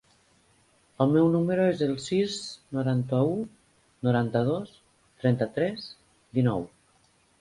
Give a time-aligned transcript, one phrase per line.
[1.03, 2.37] El meu número es el sis,
[2.77, 3.35] noranta-u,
[4.09, 4.73] noranta-dos,
[5.25, 5.87] trenta-tres,
[6.39, 6.67] dinou.